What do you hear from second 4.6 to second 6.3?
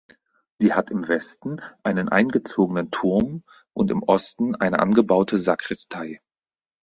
angebaute Sakristei.